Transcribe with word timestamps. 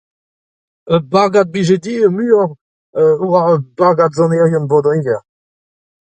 Ar 0.93 1.01
bagad 1.11 1.47
'blije 1.49 1.77
din 1.83 2.03
ar 2.05 2.11
muiañ 2.17 2.49
a 3.01 3.03
oa 3.25 3.43
bagad 3.79 4.11
sonerien 4.17 4.67
Bro-Dreger. 4.69 5.21